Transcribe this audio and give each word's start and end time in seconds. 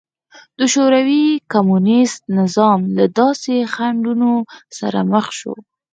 د 0.59 0.61
شوروي 0.73 1.25
کمونېست 1.53 2.21
نظام 2.39 2.79
له 2.97 3.05
داسې 3.19 3.55
خنډونو 3.73 4.31
سره 4.77 4.99
مخ 5.11 5.25
شو 5.39 5.53